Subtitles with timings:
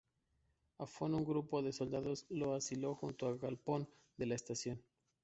[0.79, 4.81] A Font un grupo de soldados lo aisló junto al galpón de la estación.